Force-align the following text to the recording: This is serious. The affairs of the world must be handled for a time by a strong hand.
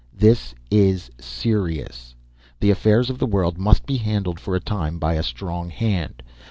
This 0.17 0.55
is 0.71 1.11
serious. 1.19 2.15
The 2.59 2.71
affairs 2.71 3.11
of 3.11 3.19
the 3.19 3.27
world 3.27 3.59
must 3.59 3.85
be 3.85 3.97
handled 3.97 4.39
for 4.39 4.55
a 4.55 4.59
time 4.59 4.97
by 4.97 5.13
a 5.13 5.21
strong 5.21 5.69
hand. 5.69 6.23